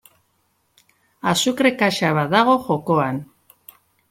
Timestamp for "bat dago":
2.19-2.57